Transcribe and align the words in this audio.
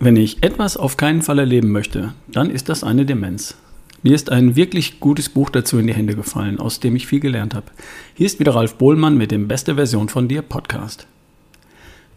Wenn 0.00 0.14
ich 0.14 0.44
etwas 0.44 0.76
auf 0.76 0.96
keinen 0.96 1.22
Fall 1.22 1.40
erleben 1.40 1.72
möchte, 1.72 2.14
dann 2.28 2.50
ist 2.50 2.68
das 2.68 2.84
eine 2.84 3.04
Demenz. 3.04 3.56
Mir 4.04 4.14
ist 4.14 4.30
ein 4.30 4.54
wirklich 4.54 5.00
gutes 5.00 5.28
Buch 5.28 5.50
dazu 5.50 5.76
in 5.76 5.88
die 5.88 5.92
Hände 5.92 6.14
gefallen, 6.14 6.60
aus 6.60 6.78
dem 6.78 6.94
ich 6.94 7.08
viel 7.08 7.18
gelernt 7.18 7.52
habe. 7.52 7.66
Hier 8.14 8.26
ist 8.26 8.38
wieder 8.38 8.54
Ralf 8.54 8.76
Bohlmann 8.76 9.18
mit 9.18 9.32
dem 9.32 9.48
Beste 9.48 9.74
Version 9.74 10.08
von 10.08 10.28
dir 10.28 10.42
Podcast. 10.42 11.08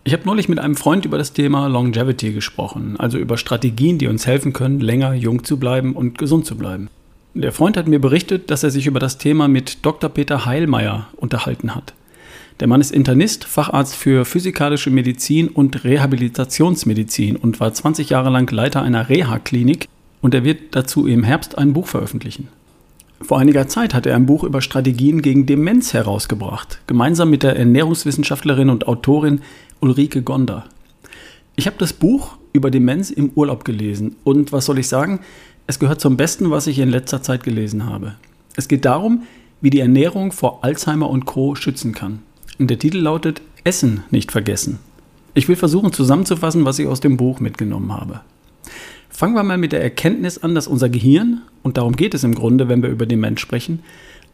Ich 0.03 0.13
habe 0.13 0.27
neulich 0.27 0.47
mit 0.47 0.59
einem 0.59 0.75
Freund 0.75 1.05
über 1.05 1.17
das 1.17 1.33
Thema 1.33 1.65
Longevity 1.65 2.33
gesprochen, 2.33 2.99
also 2.99 3.17
über 3.17 3.35
Strategien, 3.37 3.97
die 3.97 4.07
uns 4.07 4.27
helfen 4.27 4.53
können, 4.53 4.79
länger 4.79 5.15
jung 5.15 5.43
zu 5.43 5.57
bleiben 5.57 5.95
und 5.95 6.19
gesund 6.19 6.45
zu 6.45 6.55
bleiben. 6.55 6.87
Der 7.33 7.51
Freund 7.51 7.77
hat 7.77 7.87
mir 7.87 7.99
berichtet, 7.99 8.51
dass 8.51 8.61
er 8.61 8.69
sich 8.69 8.85
über 8.85 8.99
das 8.99 9.17
Thema 9.17 9.47
mit 9.47 9.83
Dr. 9.83 10.11
Peter 10.11 10.45
Heilmeier 10.45 11.07
unterhalten 11.15 11.73
hat. 11.73 11.95
Der 12.59 12.67
Mann 12.67 12.81
ist 12.81 12.91
Internist, 12.91 13.45
Facharzt 13.45 13.95
für 13.95 14.25
physikalische 14.25 14.91
Medizin 14.91 15.47
und 15.47 15.83
Rehabilitationsmedizin 15.83 17.35
und 17.35 17.59
war 17.59 17.73
20 17.73 18.09
Jahre 18.09 18.29
lang 18.29 18.49
Leiter 18.51 18.81
einer 18.81 19.09
Reha-Klinik 19.09 19.87
und 20.21 20.35
er 20.35 20.43
wird 20.43 20.75
dazu 20.75 21.07
im 21.07 21.23
Herbst 21.23 21.57
ein 21.57 21.73
Buch 21.73 21.87
veröffentlichen. 21.87 22.49
Vor 23.21 23.39
einiger 23.39 23.67
Zeit 23.67 23.93
hat 23.93 24.05
er 24.05 24.15
ein 24.15 24.25
Buch 24.25 24.43
über 24.43 24.61
Strategien 24.61 25.21
gegen 25.21 25.45
Demenz 25.45 25.93
herausgebracht, 25.93 26.81
gemeinsam 26.87 27.29
mit 27.29 27.43
der 27.43 27.55
Ernährungswissenschaftlerin 27.55 28.69
und 28.69 28.87
Autorin 28.87 29.41
Ulrike 29.79 30.21
Gonder. 30.21 30.65
Ich 31.55 31.67
habe 31.67 31.77
das 31.79 31.93
Buch 31.93 32.37
über 32.53 32.71
Demenz 32.71 33.11
im 33.11 33.31
Urlaub 33.35 33.63
gelesen 33.63 34.15
und 34.23 34.51
was 34.51 34.65
soll 34.65 34.79
ich 34.79 34.87
sagen, 34.87 35.19
es 35.67 35.79
gehört 35.79 36.01
zum 36.01 36.17
Besten, 36.17 36.49
was 36.49 36.67
ich 36.67 36.79
in 36.79 36.89
letzter 36.89 37.21
Zeit 37.21 37.43
gelesen 37.43 37.85
habe. 37.85 38.15
Es 38.55 38.67
geht 38.67 38.85
darum, 38.85 39.23
wie 39.61 39.69
die 39.69 39.79
Ernährung 39.79 40.31
vor 40.31 40.63
Alzheimer 40.63 41.09
und 41.09 41.25
Co 41.25 41.55
schützen 41.55 41.93
kann. 41.93 42.19
Der 42.67 42.77
Titel 42.77 42.99
lautet 42.99 43.41
Essen 43.63 44.03
nicht 44.11 44.31
vergessen. 44.31 44.77
Ich 45.33 45.47
will 45.47 45.55
versuchen 45.55 45.93
zusammenzufassen, 45.93 46.63
was 46.63 46.77
ich 46.77 46.87
aus 46.87 46.99
dem 46.99 47.17
Buch 47.17 47.39
mitgenommen 47.39 47.91
habe. 47.91 48.21
Fangen 49.09 49.33
wir 49.33 49.43
mal 49.43 49.57
mit 49.57 49.71
der 49.71 49.81
Erkenntnis 49.81 50.37
an, 50.37 50.53
dass 50.53 50.67
unser 50.67 50.87
Gehirn, 50.87 51.41
und 51.63 51.77
darum 51.77 51.95
geht 51.95 52.13
es 52.13 52.23
im 52.23 52.35
Grunde, 52.35 52.69
wenn 52.69 52.83
wir 52.83 52.89
über 52.89 53.07
den 53.07 53.19
Mensch 53.19 53.41
sprechen, 53.41 53.79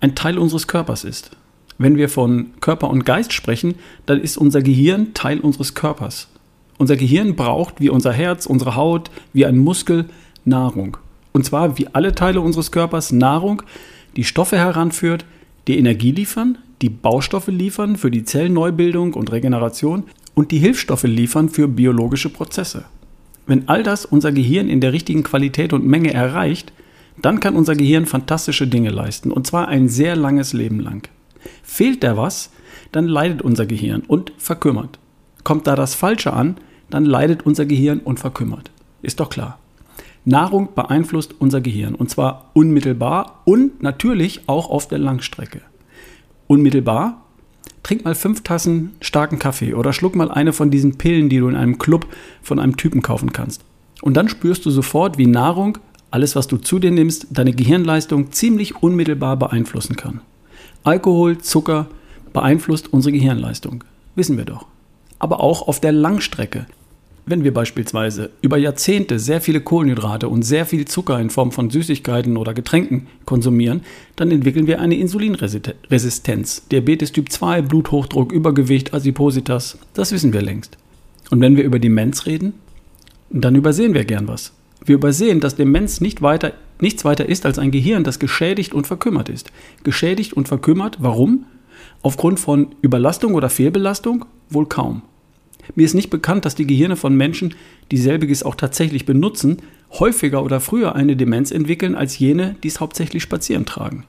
ein 0.02 0.14
Teil 0.14 0.38
unseres 0.38 0.67
Körpers 0.67 1.05
ist. 1.05 1.31
Wenn 1.78 1.95
wir 1.95 2.09
von 2.09 2.48
Körper 2.59 2.89
und 2.89 3.05
Geist 3.05 3.31
sprechen, 3.31 3.75
dann 4.05 4.20
ist 4.20 4.38
unser 4.38 4.61
Gehirn 4.61 5.14
Teil 5.14 5.39
unseres 5.39 5.73
Körpers. 5.73 6.28
Unser 6.78 6.98
Gehirn 6.98 7.36
braucht, 7.36 7.80
wie 7.80 7.89
unser 7.89 8.11
Herz, 8.11 8.45
unsere 8.45 8.75
Haut, 8.75 9.09
wie 9.33 9.45
ein 9.45 9.58
Muskel, 9.58 10.05
Nahrung. 10.44 10.98
Und 11.31 11.45
zwar 11.45 11.78
wie 11.78 11.88
alle 11.94 12.14
Teile 12.14 12.42
unseres 12.42 12.72
Körpers 12.72 13.11
Nahrung, 13.11 13.61
die 14.16 14.23
Stoffe 14.23 14.58
heranführt, 14.58 15.25
die 15.68 15.78
Energie 15.78 16.12
liefern, 16.12 16.58
die 16.82 16.90
Baustoffe 16.90 17.48
liefern 17.48 17.98
für 17.98 18.12
die 18.12 18.23
Zellneubildung 18.23 19.14
und 19.14 19.32
Regeneration 19.32 20.04
und 20.34 20.52
die 20.52 20.60
Hilfsstoffe 20.60 21.04
liefern 21.04 21.50
für 21.50 21.68
biologische 21.68 22.30
Prozesse. 22.30 22.86
Wenn 23.46 23.68
all 23.68 23.84
das 23.84 24.06
unser 24.06 24.32
Gehirn 24.32 24.70
in 24.70 24.82
der 24.82 24.94
richtigen 24.94 25.23
Qualität 25.23 25.73
und 25.73 25.86
Menge 25.86 26.14
erreicht, 26.14 26.73
dann 27.22 27.40
kann 27.40 27.56
unser 27.56 27.76
Gehirn 27.76 28.06
fantastische 28.06 28.68
Dinge 28.68 28.92
leisten, 28.92 29.32
und 29.32 29.48
zwar 29.48 29.68
ein 29.68 29.90
sehr 29.90 30.16
langes 30.16 30.54
Leben 30.54 30.80
lang. 30.80 31.08
Fehlt 31.64 32.04
da 32.04 32.16
was, 32.16 32.52
dann 32.92 33.08
leidet 33.08 33.42
unser 33.42 33.66
Gehirn 33.66 34.04
und 34.08 34.32
verkümmert. 34.38 35.00
Kommt 35.44 35.66
da 35.66 35.76
das 35.76 35.95
Falsche 35.95 36.34
an, 36.34 36.58
dann 36.90 37.06
leidet 37.06 37.45
unser 37.45 37.66
Gehirn 37.66 38.00
und 38.00 38.20
verkümmert. 38.20 38.70
Ist 39.02 39.20
doch 39.20 39.30
klar. 39.30 39.60
Nahrung 40.28 40.70
beeinflusst 40.75 41.36
unser 41.39 41.61
Gehirn, 41.61 41.95
und 41.95 42.09
zwar 42.09 42.52
unmittelbar 42.53 43.42
und 43.45 43.81
natürlich 43.81 44.42
auch 44.47 44.70
auf 44.70 44.88
der 44.88 45.00
Langstrecke 45.00 45.61
unmittelbar. 46.47 47.23
Trink 47.83 48.03
mal 48.03 48.16
fünf 48.16 48.44
Tassen 48.44 48.94
starken 49.00 49.39
Kaffee 49.39 49.73
oder 49.73 49.94
schluck 49.94 50.16
mal 50.16 50.31
eine 50.31 50.52
von 50.52 50.72
diesen 50.72 50.98
Pillen, 50.98 51.30
die 51.30 51.38
du 51.38 51.48
in 51.48 51.55
einem 51.55 51.78
Club 51.78 52.08
von 52.42 52.59
einem 52.59 52.75
Typen 52.75 53.02
kaufen 53.02 53.31
kannst. 53.31 53.64
Und 54.02 54.16
dann 54.16 54.28
spürst 54.28 54.66
du 54.66 54.72
sofort, 54.72 55.17
wie 55.17 55.27
Nahrung, 55.27 55.77
alles 56.11 56.36
was 56.36 56.48
du 56.48 56.58
zu 56.58 56.80
dir 56.80 56.92
nimmst, 56.92 57.27
deine 57.32 57.54
Gehirnleistung 57.54 58.32
ziemlich 58.32 58.82
unmittelbar 58.82 59.38
beeinflussen 59.38 59.95
kann. 59.95 60.21
Alkohol, 60.83 61.38
Zucker 61.38 61.88
beeinflusst 62.33 62.92
unsere 62.92 63.14
Gehirnleistung. 63.14 63.83
Wissen 64.15 64.38
wir 64.38 64.45
doch. 64.45 64.67
Aber 65.20 65.39
auch 65.39 65.67
auf 65.67 65.80
der 65.80 65.92
Langstrecke. 65.92 66.65
Wenn 67.30 67.43
wir 67.43 67.54
beispielsweise 67.54 68.30
über 68.42 68.58
Jahrzehnte 68.58 69.20
sehr 69.20 69.42
viele 69.42 69.60
Kohlenhydrate 69.60 70.30
und 70.30 70.43
sehr 70.43 70.65
viel 70.65 70.86
Zucker 70.86 71.20
in 71.20 71.30
Form 71.30 71.52
von 71.52 71.70
Süßigkeiten 71.70 72.38
oder 72.38 72.54
Getränken 72.54 73.08
konsumieren, 73.26 73.82
dann 74.15 74.32
entwickeln 74.32 74.65
wir 74.65 74.80
eine 74.80 74.95
Insulinresistenz, 74.95 76.70
Diabetes 76.70 77.11
Typ 77.11 77.30
2, 77.30 77.64
Bluthochdruck, 77.64 78.32
Übergewicht, 78.32 78.93
Adipositas, 78.93 79.77
das 79.93 80.14
wissen 80.14 80.32
wir 80.32 80.42
längst. 80.42 80.77
Und 81.30 81.42
wenn 81.42 81.58
wir 81.58 81.65
über 81.65 81.80
Demenz 81.80 82.27
reden, 82.27 82.54
dann 83.30 83.55
übersehen 83.55 83.94
wir 83.94 84.05
gern 84.05 84.30
was. 84.30 84.54
Wir 84.86 84.95
übersehen, 84.95 85.42
dass 85.42 85.58
Demenz 85.58 85.99
nicht 85.99 86.21
weiter, 86.21 86.54
nichts 86.80 87.04
weiter 87.04 87.27
ist 87.27 87.45
als 87.45 87.59
ein 87.59 87.71
Gehirn, 87.71 88.05
das 88.05 88.20
geschädigt 88.20 88.73
und 88.73 88.88
verkümmert 88.88 89.27
ist. 89.27 89.52
Geschädigt 89.83 90.32
und 90.32 90.48
verkümmert, 90.48 90.99
warum? 91.02 91.44
Aufgrund 92.02 92.39
von 92.39 92.70
Überlastung 92.82 93.33
oder 93.33 93.49
Fehlbelastung? 93.49 94.23
Wohl 94.49 94.67
kaum. 94.67 95.02
Mir 95.76 95.86
ist 95.86 95.94
nicht 95.94 96.10
bekannt, 96.10 96.45
dass 96.45 96.55
die 96.55 96.67
Gehirne 96.67 96.95
von 96.95 97.16
Menschen, 97.16 97.55
die 97.92 97.98
selbiges 97.98 98.44
auch 98.44 98.55
tatsächlich 98.55 99.05
benutzen, 99.05 99.58
häufiger 99.92 100.44
oder 100.44 100.60
früher 100.60 100.95
eine 100.95 101.16
Demenz 101.16 101.52
entwickeln 101.52 101.95
als 101.95 102.20
jene, 102.20 102.55
die 102.64 102.67
es 102.67 102.80
hauptsächlich 102.80 103.23
spazieren 103.23 103.66
tragen. 103.66 104.06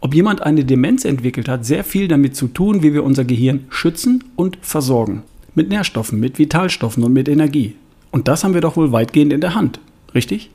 Ob 0.00 0.14
jemand 0.14 0.42
eine 0.42 0.64
Demenz 0.64 1.04
entwickelt, 1.04 1.48
hat 1.48 1.64
sehr 1.64 1.84
viel 1.84 2.08
damit 2.08 2.36
zu 2.36 2.48
tun, 2.48 2.82
wie 2.82 2.92
wir 2.92 3.04
unser 3.04 3.24
Gehirn 3.24 3.64
schützen 3.70 4.24
und 4.36 4.58
versorgen. 4.60 5.22
Mit 5.54 5.68
Nährstoffen, 5.68 6.20
mit 6.20 6.38
Vitalstoffen 6.38 7.04
und 7.04 7.12
mit 7.12 7.28
Energie. 7.28 7.74
Und 8.10 8.28
das 8.28 8.44
haben 8.44 8.54
wir 8.54 8.60
doch 8.60 8.76
wohl 8.76 8.92
weitgehend 8.92 9.32
in 9.32 9.40
der 9.40 9.54
Hand, 9.54 9.80
richtig? 10.14 10.50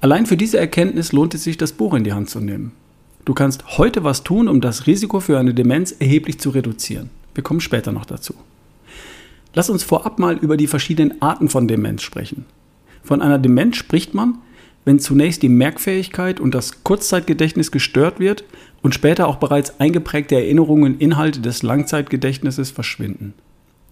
Allein 0.00 0.26
für 0.26 0.36
diese 0.36 0.58
Erkenntnis 0.58 1.12
lohnt 1.12 1.34
es 1.34 1.44
sich, 1.44 1.58
das 1.58 1.72
Buch 1.72 1.94
in 1.94 2.04
die 2.04 2.12
Hand 2.12 2.30
zu 2.30 2.40
nehmen. 2.40 2.72
Du 3.24 3.34
kannst 3.34 3.78
heute 3.78 4.02
was 4.02 4.22
tun, 4.22 4.48
um 4.48 4.60
das 4.60 4.86
Risiko 4.86 5.20
für 5.20 5.38
eine 5.38 5.52
Demenz 5.52 5.94
erheblich 5.98 6.38
zu 6.40 6.50
reduzieren. 6.50 7.10
Wir 7.34 7.44
kommen 7.44 7.60
später 7.60 7.92
noch 7.92 8.06
dazu. 8.06 8.34
Lass 9.54 9.70
uns 9.70 9.82
vorab 9.82 10.18
mal 10.18 10.36
über 10.36 10.56
die 10.56 10.66
verschiedenen 10.66 11.20
Arten 11.20 11.48
von 11.48 11.66
Demenz 11.66 12.02
sprechen. 12.02 12.46
Von 13.02 13.22
einer 13.22 13.38
Demenz 13.38 13.76
spricht 13.76 14.14
man, 14.14 14.38
wenn 14.84 14.98
zunächst 14.98 15.42
die 15.42 15.48
Merkfähigkeit 15.48 16.40
und 16.40 16.54
das 16.54 16.84
Kurzzeitgedächtnis 16.84 17.70
gestört 17.70 18.20
wird 18.20 18.44
und 18.82 18.94
später 18.94 19.26
auch 19.28 19.36
bereits 19.36 19.78
eingeprägte 19.80 20.36
Erinnerungen 20.36 20.94
und 20.94 21.00
Inhalte 21.00 21.40
des 21.40 21.62
Langzeitgedächtnisses 21.62 22.70
verschwinden. 22.70 23.34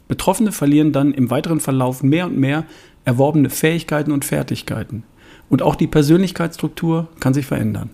Betroffene 0.06 0.52
verlieren 0.52 0.92
dann 0.92 1.12
im 1.12 1.30
weiteren 1.30 1.60
Verlauf 1.60 2.02
mehr 2.02 2.26
und 2.26 2.38
mehr 2.38 2.64
erworbene 3.04 3.50
Fähigkeiten 3.50 4.12
und 4.12 4.25
Fertigkeiten. 4.25 5.02
Und 5.50 5.62
auch 5.62 5.76
die 5.76 5.86
Persönlichkeitsstruktur 5.86 7.08
kann 7.20 7.34
sich 7.34 7.46
verändern. 7.46 7.90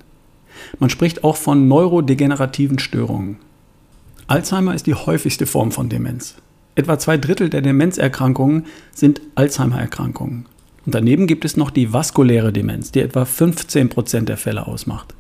Man 0.79 0.91
spricht 0.91 1.25
auch 1.25 1.37
von 1.37 1.67
neurodegenerativen 1.67 2.79
Störungen. 2.79 3.39
Alzheimer 4.29 4.75
ist 4.75 4.87
die 4.87 4.95
häufigste 4.95 5.47
Form 5.47 5.73
von 5.73 5.89
Demenz. 5.89 6.37
Etwa 6.77 6.99
zwei 6.99 7.17
Drittel 7.17 7.51
der 7.51 7.63
Demenzerkrankungen 7.63 8.67
sind 8.93 9.21
Alzheimer-Erkrankungen. 9.37 10.47
Und 10.85 10.95
daneben 10.95 11.27
gibt 11.27 11.45
es 11.45 11.57
noch 11.57 11.71
die 11.71 11.93
vaskuläre 11.93 12.53
Demenz, 12.53 12.91
die 12.91 13.01
etwa 13.01 13.25
15 13.25 13.89
Prozent 13.89 14.29
der 14.29 14.37
Fälle 14.37 14.67
ausmacht. 14.67 15.15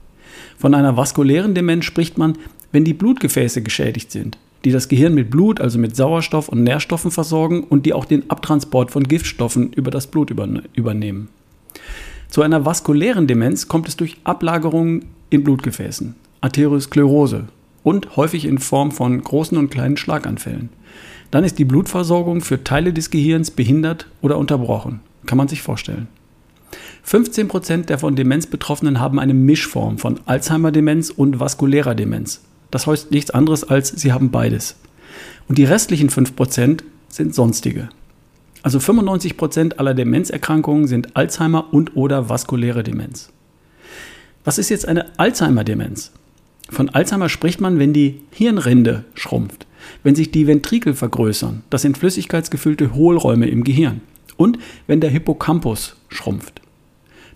Von 0.58 0.74
einer 0.74 0.96
vaskulären 0.96 1.54
Demenz 1.54 1.84
spricht 1.84 2.18
man, 2.18 2.36
wenn 2.72 2.84
die 2.84 2.92
Blutgefäße 2.92 3.62
geschädigt 3.62 4.10
sind, 4.10 4.36
die 4.64 4.72
das 4.72 4.88
Gehirn 4.88 5.14
mit 5.14 5.30
Blut, 5.30 5.60
also 5.60 5.78
mit 5.78 5.94
Sauerstoff 5.94 6.48
und 6.48 6.64
Nährstoffen 6.64 7.12
versorgen 7.12 7.62
und 7.62 7.86
die 7.86 7.92
auch 7.92 8.04
den 8.04 8.28
Abtransport 8.30 8.90
von 8.90 9.04
Giftstoffen 9.04 9.72
über 9.72 9.92
das 9.92 10.08
Blut 10.08 10.30
übernehmen. 10.30 11.28
Zu 12.28 12.42
einer 12.42 12.64
vaskulären 12.64 13.28
Demenz 13.28 13.68
kommt 13.68 13.86
es 13.86 13.96
durch 13.96 14.16
Ablagerungen 14.24 15.04
in 15.30 15.44
Blutgefäßen, 15.44 16.16
Arteriosklerose 16.40 17.44
und 17.84 18.16
häufig 18.16 18.44
in 18.44 18.58
Form 18.58 18.90
von 18.90 19.22
großen 19.22 19.56
und 19.56 19.70
kleinen 19.70 19.96
Schlaganfällen 19.96 20.70
dann 21.30 21.44
ist 21.44 21.58
die 21.58 21.64
Blutversorgung 21.64 22.40
für 22.40 22.64
Teile 22.64 22.92
des 22.92 23.10
Gehirns 23.10 23.50
behindert 23.50 24.06
oder 24.20 24.38
unterbrochen. 24.38 25.00
Kann 25.26 25.38
man 25.38 25.48
sich 25.48 25.62
vorstellen. 25.62 26.08
15% 27.06 27.86
der 27.86 27.98
von 27.98 28.16
Demenz 28.16 28.46
Betroffenen 28.46 29.00
haben 29.00 29.18
eine 29.18 29.34
Mischform 29.34 29.98
von 29.98 30.20
Alzheimer-Demenz 30.26 31.10
und 31.10 31.38
vaskulärer 31.40 31.94
Demenz. 31.94 32.40
Das 32.70 32.86
heißt 32.86 33.10
nichts 33.10 33.30
anderes 33.30 33.64
als 33.64 33.88
sie 33.88 34.12
haben 34.12 34.30
beides. 34.30 34.76
Und 35.48 35.58
die 35.58 35.64
restlichen 35.64 36.08
5% 36.08 36.82
sind 37.08 37.34
sonstige. 37.34 37.88
Also 38.62 38.78
95% 38.78 39.76
aller 39.76 39.92
Demenzerkrankungen 39.92 40.86
sind 40.86 41.16
Alzheimer 41.16 41.72
und 41.72 41.96
oder 41.96 42.30
vaskuläre 42.30 42.82
Demenz. 42.82 43.30
Was 44.44 44.58
ist 44.58 44.70
jetzt 44.70 44.88
eine 44.88 45.18
Alzheimer-Demenz? 45.18 46.12
Von 46.70 46.88
Alzheimer 46.88 47.28
spricht 47.28 47.60
man, 47.60 47.78
wenn 47.78 47.92
die 47.92 48.22
Hirnrinde 48.30 49.04
schrumpft 49.14 49.66
wenn 50.02 50.14
sich 50.14 50.30
die 50.30 50.46
Ventrikel 50.46 50.94
vergrößern, 50.94 51.62
das 51.70 51.82
sind 51.82 51.98
flüssigkeitsgefüllte 51.98 52.94
Hohlräume 52.94 53.48
im 53.48 53.64
Gehirn, 53.64 54.00
und 54.36 54.58
wenn 54.86 55.00
der 55.00 55.10
Hippocampus 55.10 55.96
schrumpft. 56.08 56.60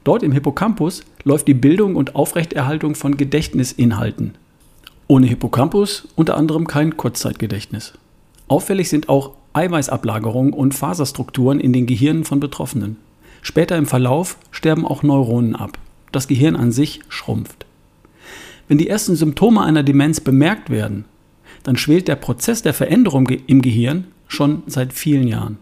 Dort 0.05 0.23
im 0.23 0.33
Hippocampus 0.33 1.03
läuft 1.25 1.49
die 1.49 1.55
Bildung 1.55 1.97
und 1.97 2.15
Aufrechterhaltung 2.15 2.95
von 2.95 3.17
Gedächtnisinhalten. 3.17 4.35
Ohne 5.07 5.27
Hippocampus 5.27 6.09
unter 6.17 6.37
anderem 6.37 6.67
kein 6.67 6.97
Kurzzeitgedächtnis. 6.97 7.95
Auffällig 8.47 8.89
sind 8.89 9.09
auch 9.09 9.33
Eiweißablagerungen 9.53 10.53
und 10.53 10.75
Faserstrukturen 10.75 11.61
in 11.61 11.73
den 11.73 11.87
Gehirnen 11.87 12.25
von 12.25 12.41
Betroffenen. 12.41 12.97
Später 13.43 13.77
im 13.77 13.87
Verlauf 13.87 14.39
sterben 14.51 14.87
auch 14.87 15.03
Neuronen 15.03 15.57
ab. 15.57 15.79
Das 16.13 16.29
Gehirn 16.29 16.57
an 16.57 16.73
sich 16.73 17.01
schrumpft. 17.09 17.67
Wenn 18.69 18.79
die 18.79 18.89
ersten 18.89 19.17
Symptome 19.17 19.63
einer 19.63 19.83
Demenz 19.83 20.21
bemerkt 20.21 20.71
werden, 20.71 21.05
dann 21.63 21.77
schwelt 21.77 22.09
der 22.09 22.17
Prozess 22.17 22.63
der 22.63 22.75
Veränderung 22.75 23.29
im 23.29 23.63
Gehirn 23.63 24.05
schon 24.27 24.63
seit 24.67 24.93
vielen 24.93 25.29
Jahren. 25.29 25.59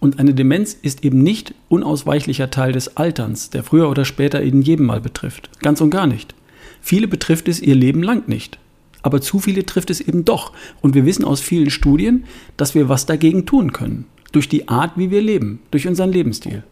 Und 0.00 0.18
eine 0.18 0.34
Demenz 0.34 0.74
ist 0.80 1.04
eben 1.04 1.22
nicht 1.22 1.54
unausweichlicher 1.68 2.50
Teil 2.50 2.72
des 2.72 2.96
Alterns, 2.96 3.50
der 3.50 3.64
früher 3.64 3.90
oder 3.90 4.04
später 4.04 4.40
in 4.40 4.62
jedem 4.62 4.86
mal 4.86 5.00
betrifft. 5.00 5.50
Ganz 5.60 5.80
und 5.80 5.90
gar 5.90 6.06
nicht. 6.06 6.34
Viele 6.80 7.08
betrifft 7.08 7.48
es 7.48 7.60
ihr 7.60 7.74
Leben 7.74 8.02
lang 8.02 8.28
nicht. 8.28 8.58
Aber 9.02 9.20
zu 9.20 9.38
viele 9.38 9.66
trifft 9.66 9.90
es 9.90 10.00
eben 10.00 10.24
doch. 10.24 10.52
Und 10.80 10.94
wir 10.94 11.04
wissen 11.04 11.24
aus 11.24 11.40
vielen 11.40 11.70
Studien, 11.70 12.24
dass 12.56 12.74
wir 12.74 12.88
was 12.88 13.06
dagegen 13.06 13.46
tun 13.46 13.72
können. 13.72 14.06
Durch 14.32 14.48
die 14.48 14.68
Art, 14.68 14.92
wie 14.96 15.10
wir 15.10 15.22
leben, 15.22 15.60
durch 15.70 15.88
unseren 15.88 16.12
Lebensstil. 16.12 16.62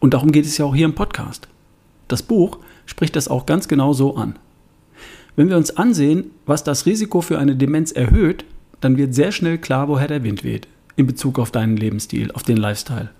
Und 0.00 0.14
darum 0.14 0.32
geht 0.32 0.46
es 0.46 0.58
ja 0.58 0.64
auch 0.64 0.74
hier 0.74 0.86
im 0.86 0.94
Podcast. 0.94 1.48
Das 2.08 2.22
Buch 2.22 2.58
spricht 2.86 3.16
das 3.16 3.28
auch 3.28 3.46
ganz 3.46 3.68
genau 3.68 3.92
so 3.92 4.16
an. 4.16 4.36
Wenn 5.36 5.48
wir 5.48 5.56
uns 5.56 5.76
ansehen, 5.76 6.30
was 6.46 6.64
das 6.64 6.86
Risiko 6.86 7.20
für 7.20 7.38
eine 7.38 7.56
Demenz 7.56 7.92
erhöht, 7.92 8.44
dann 8.80 8.96
wird 8.96 9.14
sehr 9.14 9.32
schnell 9.32 9.58
klar, 9.58 9.88
woher 9.88 10.08
der 10.08 10.24
Wind 10.24 10.44
weht 10.44 10.66
in 10.96 11.06
Bezug 11.06 11.38
auf 11.38 11.50
deinen 11.50 11.76
Lebensstil, 11.76 12.30
auf 12.32 12.42
den 12.42 12.56
Lifestyle. 12.56 13.10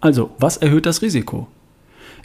Also, 0.00 0.30
was 0.38 0.56
erhöht 0.56 0.86
das 0.86 1.02
Risiko? 1.02 1.48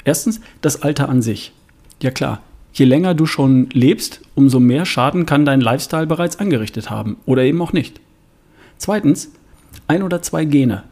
Erstens 0.05 0.41
das 0.61 0.81
Alter 0.81 1.09
an 1.09 1.21
sich. 1.21 1.53
Ja 2.01 2.11
klar, 2.11 2.41
je 2.73 2.85
länger 2.85 3.13
du 3.13 3.25
schon 3.25 3.69
lebst, 3.71 4.21
umso 4.35 4.59
mehr 4.59 4.85
Schaden 4.85 5.25
kann 5.25 5.45
dein 5.45 5.61
Lifestyle 5.61 6.07
bereits 6.07 6.39
angerichtet 6.39 6.89
haben 6.89 7.17
oder 7.25 7.43
eben 7.43 7.61
auch 7.61 7.73
nicht. 7.73 7.99
Zweitens, 8.77 9.31
ein 9.87 10.03
oder 10.03 10.21
zwei 10.21 10.45
Gene. 10.45 10.83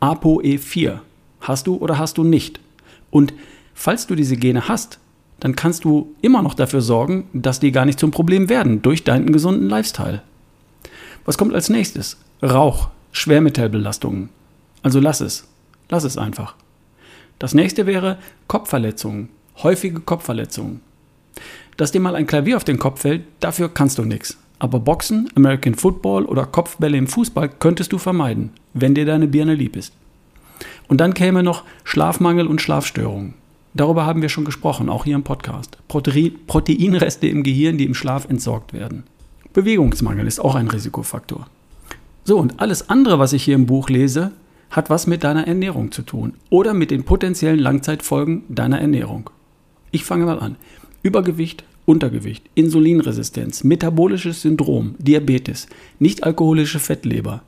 ApoE4 0.00 0.98
hast 1.40 1.66
du 1.66 1.76
oder 1.76 1.98
hast 1.98 2.18
du 2.18 2.24
nicht. 2.24 2.60
Und 3.10 3.32
falls 3.74 4.06
du 4.06 4.14
diese 4.14 4.36
Gene 4.36 4.68
hast, 4.68 4.98
dann 5.42 5.56
kannst 5.56 5.84
du 5.84 6.14
immer 6.20 6.40
noch 6.40 6.54
dafür 6.54 6.80
sorgen, 6.80 7.24
dass 7.32 7.58
die 7.58 7.72
gar 7.72 7.84
nicht 7.84 7.98
zum 7.98 8.12
Problem 8.12 8.48
werden 8.48 8.80
durch 8.80 9.02
deinen 9.02 9.32
gesunden 9.32 9.68
Lifestyle. 9.68 10.22
Was 11.24 11.36
kommt 11.36 11.52
als 11.52 11.68
nächstes? 11.68 12.16
Rauch, 12.40 12.90
Schwermetallbelastungen. 13.10 14.28
Also 14.84 15.00
lass 15.00 15.20
es. 15.20 15.48
Lass 15.88 16.04
es 16.04 16.16
einfach. 16.16 16.54
Das 17.40 17.54
nächste 17.54 17.86
wäre 17.86 18.18
Kopfverletzungen, 18.46 19.30
häufige 19.64 19.98
Kopfverletzungen. 19.98 20.80
Dass 21.76 21.90
dir 21.90 22.00
mal 22.00 22.14
ein 22.14 22.28
Klavier 22.28 22.56
auf 22.56 22.62
den 22.62 22.78
Kopf 22.78 23.00
fällt, 23.00 23.24
dafür 23.40 23.68
kannst 23.68 23.98
du 23.98 24.04
nichts. 24.04 24.38
Aber 24.60 24.78
Boxen, 24.78 25.28
American 25.34 25.74
Football 25.74 26.24
oder 26.24 26.46
Kopfbälle 26.46 26.96
im 26.96 27.08
Fußball 27.08 27.48
könntest 27.48 27.92
du 27.92 27.98
vermeiden, 27.98 28.50
wenn 28.74 28.94
dir 28.94 29.06
deine 29.06 29.26
Birne 29.26 29.56
lieb 29.56 29.74
ist. 29.74 29.92
Und 30.86 31.00
dann 31.00 31.14
käme 31.14 31.42
noch 31.42 31.64
Schlafmangel 31.82 32.46
und 32.46 32.62
Schlafstörungen. 32.62 33.34
Darüber 33.74 34.04
haben 34.04 34.20
wir 34.20 34.28
schon 34.28 34.44
gesprochen, 34.44 34.88
auch 34.88 35.04
hier 35.04 35.16
im 35.16 35.22
Podcast. 35.22 35.78
Proteinreste 35.88 37.26
im 37.26 37.42
Gehirn, 37.42 37.78
die 37.78 37.86
im 37.86 37.94
Schlaf 37.94 38.28
entsorgt 38.28 38.72
werden. 38.72 39.04
Bewegungsmangel 39.54 40.26
ist 40.26 40.40
auch 40.40 40.54
ein 40.54 40.68
Risikofaktor. 40.68 41.46
So, 42.24 42.38
und 42.38 42.60
alles 42.60 42.88
andere, 42.88 43.18
was 43.18 43.32
ich 43.32 43.44
hier 43.44 43.54
im 43.54 43.66
Buch 43.66 43.88
lese, 43.88 44.32
hat 44.70 44.90
was 44.90 45.06
mit 45.06 45.24
deiner 45.24 45.46
Ernährung 45.46 45.90
zu 45.90 46.02
tun 46.02 46.34
oder 46.50 46.74
mit 46.74 46.90
den 46.90 47.04
potenziellen 47.04 47.58
Langzeitfolgen 47.58 48.44
deiner 48.48 48.80
Ernährung. 48.80 49.30
Ich 49.90 50.04
fange 50.04 50.24
mal 50.24 50.38
an. 50.38 50.56
Übergewicht, 51.02 51.64
Untergewicht, 51.84 52.48
Insulinresistenz, 52.54 53.64
metabolisches 53.64 54.42
Syndrom, 54.42 54.94
Diabetes, 54.98 55.66
nichtalkoholische 55.98 56.78
Fettleber, 56.78 57.42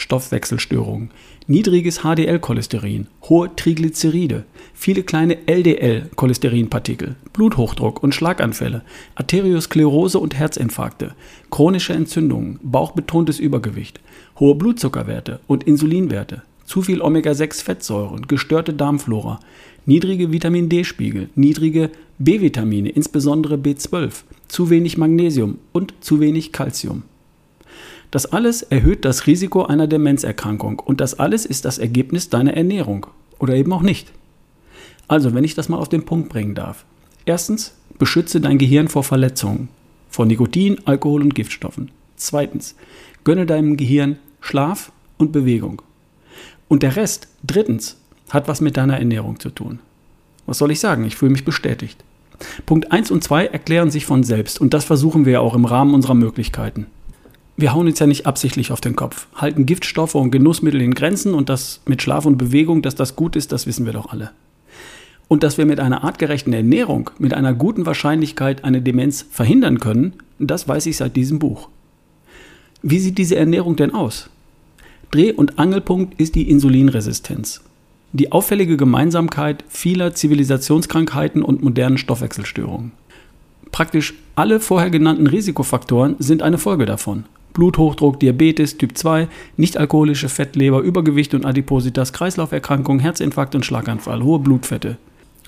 Fettstoffwechselstörungen, 0.00 1.10
niedriges 1.46 2.00
HDL-Cholesterin, 2.00 3.06
hohe 3.28 3.54
Triglyceride, 3.54 4.44
viele 4.72 5.02
kleine 5.02 5.46
LDL-Cholesterinpartikel, 5.46 7.16
Bluthochdruck 7.34 8.02
und 8.02 8.14
Schlaganfälle, 8.14 8.82
Arteriosklerose 9.14 10.18
und 10.18 10.34
Herzinfarkte, 10.34 11.14
chronische 11.50 11.92
Entzündungen, 11.92 12.58
bauchbetontes 12.62 13.38
Übergewicht, 13.38 14.00
hohe 14.38 14.54
Blutzuckerwerte 14.54 15.40
und 15.46 15.64
Insulinwerte, 15.64 16.42
zu 16.64 16.82
viel 16.82 17.02
Omega-6-Fettsäuren, 17.02 18.26
gestörte 18.26 18.72
Darmflora, 18.72 19.38
niedrige 19.84 20.32
Vitamin 20.32 20.68
D-Spiegel, 20.68 21.28
niedrige 21.34 21.90
B-Vitamine, 22.18 22.88
insbesondere 22.88 23.56
B12, 23.56 24.22
zu 24.48 24.70
wenig 24.70 24.96
Magnesium 24.96 25.58
und 25.72 25.94
zu 26.00 26.20
wenig 26.20 26.52
Calcium. 26.52 27.02
Das 28.10 28.26
alles 28.26 28.62
erhöht 28.62 29.04
das 29.04 29.26
Risiko 29.28 29.64
einer 29.64 29.86
Demenzerkrankung 29.86 30.80
und 30.80 31.00
das 31.00 31.18
alles 31.18 31.46
ist 31.46 31.64
das 31.64 31.78
Ergebnis 31.78 32.28
deiner 32.28 32.54
Ernährung 32.54 33.06
oder 33.38 33.54
eben 33.54 33.72
auch 33.72 33.82
nicht. 33.82 34.10
Also, 35.06 35.32
wenn 35.34 35.44
ich 35.44 35.54
das 35.54 35.68
mal 35.68 35.78
auf 35.78 35.88
den 35.88 36.04
Punkt 36.04 36.28
bringen 36.28 36.54
darf. 36.54 36.84
Erstens, 37.24 37.74
beschütze 37.98 38.40
dein 38.40 38.58
Gehirn 38.58 38.88
vor 38.88 39.04
Verletzungen, 39.04 39.68
vor 40.08 40.26
Nikotin, 40.26 40.78
Alkohol 40.86 41.22
und 41.22 41.34
Giftstoffen. 41.34 41.90
Zweitens, 42.16 42.74
gönne 43.22 43.46
deinem 43.46 43.76
Gehirn 43.76 44.18
Schlaf 44.40 44.90
und 45.16 45.32
Bewegung. 45.32 45.82
Und 46.68 46.82
der 46.82 46.96
Rest, 46.96 47.28
drittens, 47.44 47.96
hat 48.30 48.48
was 48.48 48.60
mit 48.60 48.76
deiner 48.76 48.98
Ernährung 48.98 49.38
zu 49.38 49.50
tun. 49.50 49.80
Was 50.46 50.58
soll 50.58 50.70
ich 50.70 50.80
sagen? 50.80 51.04
Ich 51.04 51.16
fühle 51.16 51.32
mich 51.32 51.44
bestätigt. 51.44 52.02
Punkt 52.66 52.90
1 52.90 53.10
und 53.10 53.22
2 53.22 53.46
erklären 53.46 53.90
sich 53.90 54.06
von 54.06 54.24
selbst 54.24 54.60
und 54.60 54.72
das 54.72 54.84
versuchen 54.84 55.26
wir 55.26 55.34
ja 55.34 55.40
auch 55.40 55.54
im 55.54 55.66
Rahmen 55.66 55.94
unserer 55.94 56.14
Möglichkeiten 56.14 56.86
wir 57.60 57.74
hauen 57.74 57.86
uns 57.86 57.98
ja 57.98 58.06
nicht 58.06 58.26
absichtlich 58.26 58.72
auf 58.72 58.80
den 58.80 58.96
Kopf, 58.96 59.26
halten 59.34 59.66
Giftstoffe 59.66 60.14
und 60.14 60.30
Genussmittel 60.30 60.80
in 60.80 60.94
Grenzen 60.94 61.34
und 61.34 61.48
das 61.48 61.80
mit 61.86 62.02
Schlaf 62.02 62.26
und 62.26 62.38
Bewegung, 62.38 62.82
dass 62.82 62.94
das 62.94 63.16
gut 63.16 63.36
ist, 63.36 63.52
das 63.52 63.66
wissen 63.66 63.86
wir 63.86 63.92
doch 63.92 64.12
alle. 64.12 64.30
Und 65.28 65.42
dass 65.42 65.58
wir 65.58 65.66
mit 65.66 65.80
einer 65.80 66.02
artgerechten 66.02 66.52
Ernährung, 66.52 67.10
mit 67.18 67.34
einer 67.34 67.54
guten 67.54 67.86
Wahrscheinlichkeit 67.86 68.64
eine 68.64 68.82
Demenz 68.82 69.24
verhindern 69.30 69.78
können, 69.78 70.14
das 70.38 70.66
weiß 70.66 70.86
ich 70.86 70.96
seit 70.96 71.16
diesem 71.16 71.38
Buch. 71.38 71.68
Wie 72.82 72.98
sieht 72.98 73.18
diese 73.18 73.36
Ernährung 73.36 73.76
denn 73.76 73.94
aus? 73.94 74.30
Dreh- 75.10 75.32
und 75.32 75.58
Angelpunkt 75.58 76.20
ist 76.20 76.34
die 76.34 76.50
Insulinresistenz. 76.50 77.62
Die 78.12 78.32
auffällige 78.32 78.76
Gemeinsamkeit 78.76 79.64
vieler 79.68 80.14
Zivilisationskrankheiten 80.14 81.42
und 81.42 81.62
modernen 81.62 81.98
Stoffwechselstörungen. 81.98 82.92
Praktisch 83.70 84.14
alle 84.34 84.58
vorher 84.58 84.90
genannten 84.90 85.26
Risikofaktoren 85.26 86.16
sind 86.18 86.42
eine 86.42 86.58
Folge 86.58 86.86
davon. 86.86 87.24
Bluthochdruck, 87.60 88.18
Diabetes, 88.18 88.78
Typ 88.78 88.96
2, 88.96 89.28
nichtalkoholische 89.58 90.30
Fettleber, 90.30 90.80
Übergewicht 90.80 91.34
und 91.34 91.44
Adipositas, 91.44 92.14
Kreislauferkrankung, 92.14 93.00
Herzinfarkt 93.00 93.54
und 93.54 93.66
Schlaganfall, 93.66 94.22
hohe 94.22 94.38
Blutfette. 94.38 94.96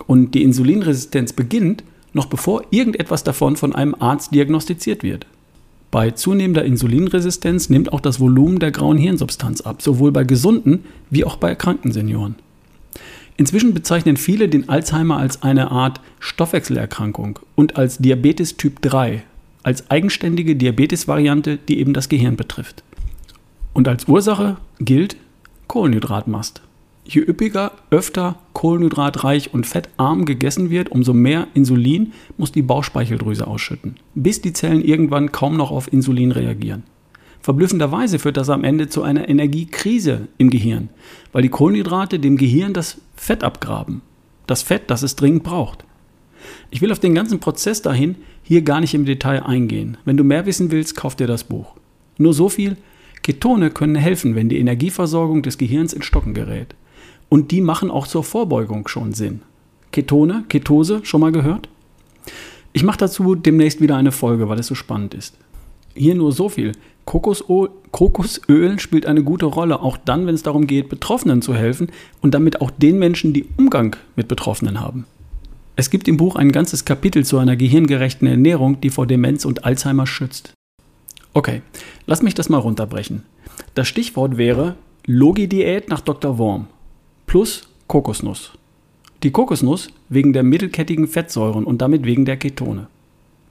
Und 0.06 0.34
die 0.34 0.42
Insulinresistenz 0.42 1.32
beginnt, 1.32 1.84
noch 2.12 2.26
bevor 2.26 2.64
irgendetwas 2.70 3.24
davon 3.24 3.56
von 3.56 3.74
einem 3.74 3.96
Arzt 3.98 4.34
diagnostiziert 4.34 5.02
wird. 5.02 5.26
Bei 5.90 6.10
zunehmender 6.10 6.66
Insulinresistenz 6.66 7.70
nimmt 7.70 7.94
auch 7.94 8.00
das 8.00 8.20
Volumen 8.20 8.58
der 8.58 8.72
grauen 8.72 8.98
Hirnsubstanz 8.98 9.62
ab, 9.62 9.80
sowohl 9.80 10.12
bei 10.12 10.24
gesunden 10.24 10.84
wie 11.08 11.24
auch 11.24 11.36
bei 11.36 11.48
erkrankten 11.48 11.92
Senioren. 11.92 12.34
Inzwischen 13.38 13.72
bezeichnen 13.72 14.18
viele 14.18 14.50
den 14.50 14.68
Alzheimer 14.68 15.16
als 15.16 15.42
eine 15.42 15.70
Art 15.70 16.02
Stoffwechselerkrankung 16.20 17.38
und 17.54 17.76
als 17.76 17.96
Diabetes 17.96 18.58
Typ 18.58 18.82
3, 18.82 19.22
als 19.62 19.90
eigenständige 19.90 20.56
Diabetesvariante, 20.56 21.58
die 21.68 21.78
eben 21.78 21.92
das 21.92 22.08
Gehirn 22.08 22.36
betrifft. 22.36 22.82
Und 23.72 23.88
als 23.88 24.06
Ursache 24.06 24.56
gilt 24.80 25.16
Kohlenhydratmast. 25.66 26.62
Je 27.04 27.20
üppiger, 27.20 27.72
öfter 27.90 28.36
kohlenhydratreich 28.52 29.52
und 29.52 29.66
fettarm 29.66 30.24
gegessen 30.24 30.70
wird, 30.70 30.90
umso 30.90 31.12
mehr 31.12 31.48
Insulin 31.54 32.12
muss 32.36 32.52
die 32.52 32.62
Bauchspeicheldrüse 32.62 33.46
ausschütten, 33.46 33.96
bis 34.14 34.40
die 34.40 34.52
Zellen 34.52 34.84
irgendwann 34.84 35.32
kaum 35.32 35.56
noch 35.56 35.72
auf 35.72 35.92
Insulin 35.92 36.30
reagieren. 36.30 36.84
Verblüffenderweise 37.40 38.20
führt 38.20 38.36
das 38.36 38.50
am 38.50 38.62
Ende 38.62 38.88
zu 38.88 39.02
einer 39.02 39.28
Energiekrise 39.28 40.28
im 40.38 40.50
Gehirn, 40.50 40.90
weil 41.32 41.42
die 41.42 41.48
Kohlenhydrate 41.48 42.20
dem 42.20 42.36
Gehirn 42.36 42.72
das 42.72 43.00
Fett 43.16 43.42
abgraben. 43.42 44.02
Das 44.46 44.62
Fett, 44.62 44.82
das 44.88 45.02
es 45.02 45.16
dringend 45.16 45.42
braucht. 45.42 45.84
Ich 46.70 46.80
will 46.80 46.92
auf 46.92 46.98
den 46.98 47.14
ganzen 47.14 47.40
Prozess 47.40 47.82
dahin 47.82 48.16
hier 48.42 48.62
gar 48.62 48.80
nicht 48.80 48.94
im 48.94 49.04
Detail 49.04 49.42
eingehen. 49.42 49.96
Wenn 50.04 50.16
du 50.16 50.24
mehr 50.24 50.46
wissen 50.46 50.70
willst, 50.70 50.96
kauf 50.96 51.16
dir 51.16 51.26
das 51.26 51.44
Buch. 51.44 51.74
Nur 52.18 52.34
so 52.34 52.48
viel, 52.48 52.76
Ketone 53.22 53.70
können 53.70 53.94
helfen, 53.94 54.34
wenn 54.34 54.48
die 54.48 54.58
Energieversorgung 54.58 55.42
des 55.42 55.58
Gehirns 55.58 55.92
in 55.92 56.02
Stocken 56.02 56.34
gerät. 56.34 56.74
Und 57.28 57.50
die 57.50 57.60
machen 57.60 57.90
auch 57.90 58.06
zur 58.06 58.24
Vorbeugung 58.24 58.88
schon 58.88 59.14
Sinn. 59.14 59.42
Ketone, 59.92 60.44
Ketose, 60.48 61.00
schon 61.04 61.20
mal 61.20 61.32
gehört? 61.32 61.68
Ich 62.72 62.82
mache 62.82 62.98
dazu 62.98 63.34
demnächst 63.34 63.80
wieder 63.80 63.96
eine 63.96 64.12
Folge, 64.12 64.48
weil 64.48 64.58
es 64.58 64.66
so 64.66 64.74
spannend 64.74 65.14
ist. 65.14 65.36
Hier 65.94 66.14
nur 66.14 66.32
so 66.32 66.48
viel. 66.48 66.72
Kokosöl, 67.04 67.70
Kokosöl 67.90 68.78
spielt 68.78 69.06
eine 69.06 69.22
gute 69.22 69.46
Rolle, 69.46 69.80
auch 69.80 69.96
dann, 69.96 70.26
wenn 70.26 70.34
es 70.34 70.42
darum 70.42 70.66
geht, 70.66 70.88
Betroffenen 70.88 71.42
zu 71.42 71.54
helfen 71.54 71.90
und 72.20 72.32
damit 72.32 72.60
auch 72.60 72.70
den 72.70 72.98
Menschen, 72.98 73.32
die 73.32 73.46
Umgang 73.56 73.96
mit 74.16 74.28
Betroffenen 74.28 74.80
haben. 74.80 75.04
Es 75.74 75.90
gibt 75.90 76.06
im 76.08 76.16
Buch 76.18 76.36
ein 76.36 76.52
ganzes 76.52 76.84
Kapitel 76.84 77.24
zu 77.24 77.38
einer 77.38 77.56
gehirngerechten 77.56 78.28
Ernährung, 78.28 78.80
die 78.80 78.90
vor 78.90 79.06
Demenz 79.06 79.44
und 79.44 79.64
Alzheimer 79.64 80.06
schützt. 80.06 80.52
Okay, 81.32 81.62
lass 82.06 82.22
mich 82.22 82.34
das 82.34 82.48
mal 82.48 82.58
runterbrechen. 82.58 83.22
Das 83.74 83.88
Stichwort 83.88 84.36
wäre 84.36 84.76
Logi-Diät 85.06 85.88
nach 85.88 86.00
Dr. 86.00 86.36
Worm 86.38 86.66
plus 87.32 87.66
Kokosnuss. 87.86 88.52
Die 89.22 89.30
Kokosnuss 89.30 89.88
wegen 90.10 90.34
der 90.34 90.42
mittelkettigen 90.42 91.08
Fettsäuren 91.08 91.64
und 91.64 91.80
damit 91.80 92.04
wegen 92.04 92.26
der 92.26 92.36
Ketone. 92.36 92.88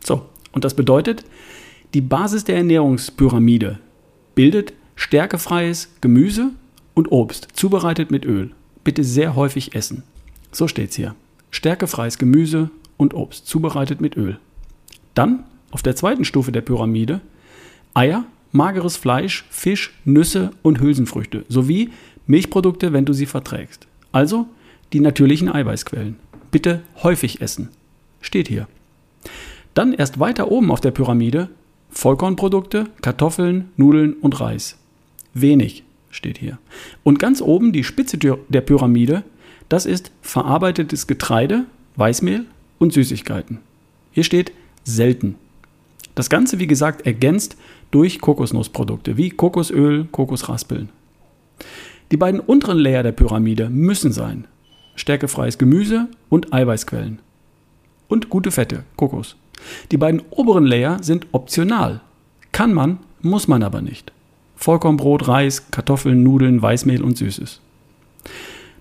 So, 0.03 0.21
und 0.51 0.63
das 0.63 0.75
bedeutet, 0.75 1.23
die 1.95 2.01
Basis 2.01 2.43
der 2.43 2.57
Ernährungspyramide 2.57 3.79
bildet 4.35 4.73
stärkefreies 4.95 5.89
Gemüse 5.99 6.51
und 6.93 7.11
Obst, 7.11 7.47
zubereitet 7.53 8.11
mit 8.11 8.23
Öl. 8.23 8.51
Bitte 8.83 9.03
sehr 9.03 9.35
häufig 9.35 9.73
essen. 9.73 10.03
So 10.51 10.67
steht's 10.67 10.95
hier. 10.95 11.15
Stärkefreies 11.51 12.17
Gemüse 12.17 12.69
und 12.97 13.13
Obst, 13.13 13.47
zubereitet 13.47 14.01
mit 14.01 14.17
Öl. 14.17 14.39
Dann, 15.13 15.43
auf 15.71 15.83
der 15.83 15.95
zweiten 15.95 16.25
Stufe 16.25 16.51
der 16.51 16.61
Pyramide, 16.61 17.21
Eier, 17.93 18.25
mageres 18.51 18.97
Fleisch, 18.97 19.45
Fisch, 19.49 19.93
Nüsse 20.05 20.51
und 20.61 20.79
Hülsenfrüchte 20.79 21.45
sowie 21.47 21.89
Milchprodukte, 22.27 22.93
wenn 22.93 23.05
du 23.05 23.13
sie 23.13 23.25
verträgst. 23.25 23.87
Also 24.11 24.47
die 24.93 24.99
natürlichen 24.99 25.49
Eiweißquellen. 25.49 26.17
Bitte 26.51 26.81
häufig 27.03 27.41
essen. 27.41 27.69
Steht 28.21 28.47
hier. 28.47 28.67
Dann 29.73 29.93
erst 29.93 30.19
weiter 30.19 30.51
oben 30.51 30.71
auf 30.71 30.81
der 30.81 30.91
Pyramide 30.91 31.49
Vollkornprodukte, 31.91 32.87
Kartoffeln, 33.01 33.69
Nudeln 33.75 34.13
und 34.13 34.39
Reis. 34.39 34.77
Wenig 35.33 35.83
steht 36.09 36.37
hier. 36.37 36.57
Und 37.03 37.19
ganz 37.19 37.41
oben 37.41 37.73
die 37.73 37.83
Spitze 37.83 38.17
der 38.17 38.61
Pyramide, 38.61 39.23
das 39.71 39.85
ist 39.85 40.11
verarbeitetes 40.21 41.07
Getreide, 41.07 41.63
Weißmehl 41.95 42.45
und 42.77 42.91
Süßigkeiten. 42.91 43.59
Hier 44.11 44.25
steht 44.25 44.51
selten. 44.83 45.35
Das 46.13 46.29
Ganze, 46.29 46.59
wie 46.59 46.67
gesagt, 46.67 47.05
ergänzt 47.05 47.55
durch 47.89 48.19
Kokosnussprodukte 48.19 49.15
wie 49.15 49.29
Kokosöl, 49.29 50.09
Kokosraspeln. 50.11 50.89
Die 52.11 52.17
beiden 52.17 52.41
unteren 52.41 52.79
Layer 52.79 53.01
der 53.01 53.13
Pyramide 53.13 53.69
müssen 53.69 54.11
sein 54.11 54.45
stärkefreies 54.95 55.57
Gemüse 55.57 56.09
und 56.27 56.53
Eiweißquellen. 56.53 57.19
Und 58.09 58.29
gute 58.29 58.51
Fette, 58.51 58.83
Kokos. 58.97 59.37
Die 59.89 59.97
beiden 59.97 60.21
oberen 60.31 60.65
Layer 60.65 61.01
sind 61.01 61.27
optional. 61.31 62.01
Kann 62.51 62.73
man, 62.73 62.99
muss 63.21 63.47
man 63.47 63.63
aber 63.63 63.81
nicht. 63.81 64.11
Vollkornbrot, 64.57 65.29
Reis, 65.29 65.71
Kartoffeln, 65.71 66.23
Nudeln, 66.23 66.61
Weißmehl 66.61 67.01
und 67.01 67.17
Süßes. 67.17 67.61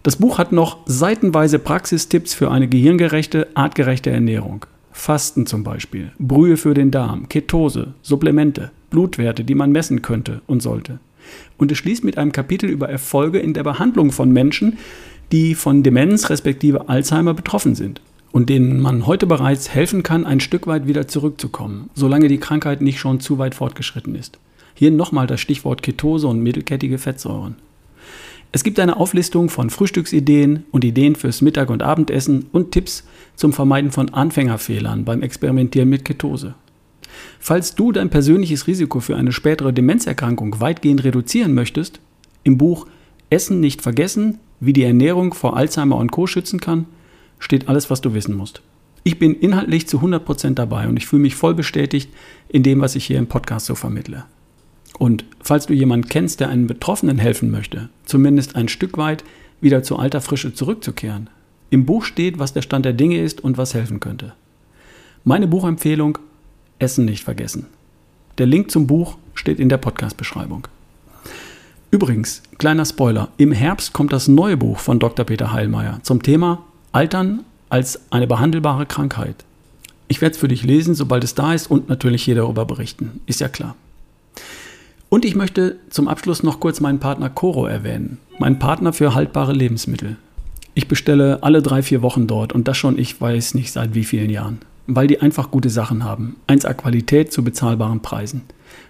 Das 0.02 0.16
Buch 0.16 0.38
hat 0.38 0.50
noch 0.50 0.78
seitenweise 0.86 1.58
Praxistipps 1.58 2.32
für 2.32 2.50
eine 2.50 2.68
gehirngerechte, 2.68 3.48
artgerechte 3.52 4.08
Ernährung. 4.08 4.64
Fasten 4.92 5.44
zum 5.44 5.62
Beispiel, 5.62 6.12
Brühe 6.18 6.56
für 6.56 6.72
den 6.72 6.90
Darm, 6.90 7.28
Ketose, 7.28 7.92
Supplemente, 8.00 8.70
Blutwerte, 8.88 9.44
die 9.44 9.54
man 9.54 9.72
messen 9.72 10.00
könnte 10.00 10.40
und 10.46 10.62
sollte. 10.62 11.00
Und 11.58 11.70
es 11.70 11.76
schließt 11.76 12.02
mit 12.02 12.16
einem 12.16 12.32
Kapitel 12.32 12.70
über 12.70 12.88
Erfolge 12.88 13.40
in 13.40 13.52
der 13.52 13.62
Behandlung 13.62 14.10
von 14.10 14.32
Menschen, 14.32 14.78
die 15.32 15.54
von 15.54 15.82
Demenz 15.82 16.30
respektive 16.30 16.88
Alzheimer 16.88 17.34
betroffen 17.34 17.74
sind 17.74 18.00
und 18.32 18.48
denen 18.48 18.80
man 18.80 19.06
heute 19.06 19.26
bereits 19.26 19.68
helfen 19.68 20.02
kann, 20.02 20.24
ein 20.24 20.40
Stück 20.40 20.66
weit 20.66 20.86
wieder 20.86 21.08
zurückzukommen, 21.08 21.90
solange 21.94 22.28
die 22.28 22.40
Krankheit 22.40 22.80
nicht 22.80 22.98
schon 22.98 23.20
zu 23.20 23.36
weit 23.36 23.54
fortgeschritten 23.54 24.14
ist. 24.14 24.38
Hier 24.72 24.90
nochmal 24.90 25.26
das 25.26 25.42
Stichwort 25.42 25.82
Ketose 25.82 26.26
und 26.26 26.42
mittelkettige 26.42 26.96
Fettsäuren. 26.96 27.56
Es 28.52 28.64
gibt 28.64 28.80
eine 28.80 28.96
Auflistung 28.96 29.48
von 29.48 29.70
Frühstücksideen 29.70 30.64
und 30.72 30.84
Ideen 30.84 31.14
fürs 31.14 31.40
Mittag- 31.40 31.70
und 31.70 31.82
Abendessen 31.82 32.46
und 32.50 32.72
Tipps 32.72 33.04
zum 33.36 33.52
Vermeiden 33.52 33.92
von 33.92 34.08
Anfängerfehlern 34.08 35.04
beim 35.04 35.22
Experimentieren 35.22 35.88
mit 35.88 36.04
Ketose. 36.04 36.54
Falls 37.38 37.76
du 37.76 37.92
dein 37.92 38.10
persönliches 38.10 38.66
Risiko 38.66 38.98
für 38.98 39.16
eine 39.16 39.30
spätere 39.30 39.72
Demenzerkrankung 39.72 40.60
weitgehend 40.60 41.04
reduzieren 41.04 41.54
möchtest, 41.54 42.00
im 42.42 42.58
Buch 42.58 42.86
Essen 43.30 43.60
nicht 43.60 43.82
vergessen, 43.82 44.38
wie 44.58 44.72
die 44.72 44.82
Ernährung 44.82 45.32
vor 45.32 45.56
Alzheimer 45.56 45.96
und 45.96 46.10
Co. 46.10 46.26
schützen 46.26 46.58
kann, 46.58 46.86
steht 47.38 47.68
alles, 47.68 47.88
was 47.88 48.00
du 48.00 48.14
wissen 48.14 48.36
musst. 48.36 48.62
Ich 49.04 49.18
bin 49.18 49.34
inhaltlich 49.34 49.86
zu 49.86 49.98
100% 50.00 50.54
dabei 50.54 50.88
und 50.88 50.96
ich 50.96 51.06
fühle 51.06 51.22
mich 51.22 51.36
voll 51.36 51.54
bestätigt 51.54 52.10
in 52.48 52.64
dem, 52.64 52.80
was 52.80 52.96
ich 52.96 53.04
hier 53.06 53.18
im 53.18 53.28
Podcast 53.28 53.66
so 53.66 53.76
vermittle. 53.76 54.24
Und 55.00 55.24
falls 55.40 55.64
du 55.64 55.72
jemanden 55.72 56.10
kennst, 56.10 56.40
der 56.40 56.50
einem 56.50 56.66
Betroffenen 56.66 57.16
helfen 57.16 57.50
möchte, 57.50 57.88
zumindest 58.04 58.54
ein 58.54 58.68
Stück 58.68 58.98
weit 58.98 59.24
wieder 59.62 59.82
zu 59.82 59.96
alter 59.96 60.20
Frische 60.20 60.52
zurückzukehren, 60.52 61.30
im 61.70 61.86
Buch 61.86 62.04
steht, 62.04 62.38
was 62.38 62.52
der 62.52 62.60
Stand 62.60 62.84
der 62.84 62.92
Dinge 62.92 63.18
ist 63.18 63.42
und 63.42 63.56
was 63.56 63.72
helfen 63.72 63.98
könnte. 63.98 64.34
Meine 65.24 65.46
Buchempfehlung, 65.46 66.18
Essen 66.78 67.06
nicht 67.06 67.24
vergessen. 67.24 67.64
Der 68.36 68.44
Link 68.44 68.70
zum 68.70 68.86
Buch 68.86 69.16
steht 69.32 69.58
in 69.58 69.70
der 69.70 69.78
Podcast-Beschreibung. 69.78 70.68
Übrigens, 71.90 72.42
kleiner 72.58 72.84
Spoiler, 72.84 73.28
im 73.38 73.52
Herbst 73.52 73.94
kommt 73.94 74.12
das 74.12 74.28
neue 74.28 74.58
Buch 74.58 74.80
von 74.80 74.98
Dr. 74.98 75.24
Peter 75.24 75.50
Heilmeier 75.50 76.00
zum 76.02 76.22
Thema 76.22 76.62
Altern 76.92 77.44
als 77.70 78.02
eine 78.10 78.26
behandelbare 78.26 78.84
Krankheit. 78.84 79.46
Ich 80.08 80.20
werde 80.20 80.34
es 80.34 80.38
für 80.38 80.48
dich 80.48 80.62
lesen, 80.62 80.94
sobald 80.94 81.24
es 81.24 81.34
da 81.34 81.54
ist 81.54 81.70
und 81.70 81.88
natürlich 81.88 82.22
hier 82.22 82.34
darüber 82.34 82.66
berichten. 82.66 83.22
Ist 83.24 83.40
ja 83.40 83.48
klar. 83.48 83.76
Und 85.10 85.24
ich 85.24 85.34
möchte 85.34 85.76
zum 85.90 86.08
Abschluss 86.08 86.44
noch 86.44 86.60
kurz 86.60 86.80
meinen 86.80 87.00
Partner 87.00 87.28
Coro 87.28 87.66
erwähnen. 87.66 88.18
Mein 88.38 88.60
Partner 88.60 88.92
für 88.92 89.12
haltbare 89.12 89.52
Lebensmittel. 89.52 90.18
Ich 90.74 90.86
bestelle 90.86 91.42
alle 91.42 91.62
drei, 91.62 91.82
vier 91.82 92.00
Wochen 92.00 92.28
dort 92.28 92.52
und 92.52 92.68
das 92.68 92.76
schon, 92.76 92.96
ich 92.96 93.20
weiß 93.20 93.54
nicht 93.54 93.72
seit 93.72 93.96
wie 93.96 94.04
vielen 94.04 94.30
Jahren. 94.30 94.60
Weil 94.86 95.08
die 95.08 95.20
einfach 95.20 95.50
gute 95.50 95.68
Sachen 95.68 96.04
haben. 96.04 96.36
1A 96.46 96.74
Qualität 96.74 97.32
zu 97.32 97.42
bezahlbaren 97.42 98.02
Preisen. 98.02 98.42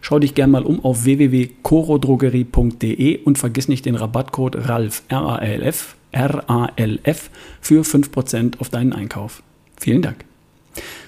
Schau 0.03 0.19
dich 0.19 0.35
gerne 0.35 0.53
mal 0.53 0.65
um 0.65 0.85
auf 0.85 1.05
www.corodrogerie.de 1.05 3.23
und 3.25 3.39
vergiss 3.39 3.69
nicht 3.69 3.87
den 3.87 3.95
Rabattcode 3.95 4.69
RALF, 4.69 5.05
R-A-L-F, 5.09 5.97
R-A-L-F 6.13 7.31
für 7.63 7.81
5% 7.81 8.61
auf 8.61 8.69
deinen 8.69 8.93
Einkauf. 8.93 9.43
Vielen 9.79 10.03
Dank. 10.03 10.27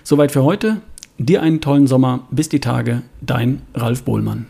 Soweit 0.05 0.33
für 0.33 0.43
heute. 0.43 0.79
Dir 1.19 1.43
einen 1.43 1.61
tollen 1.61 1.87
Sommer. 1.87 2.27
Bis 2.31 2.49
die 2.49 2.61
Tage. 2.61 3.03
Dein 3.21 3.61
Ralf 3.75 4.05
Bohlmann. 4.05 4.47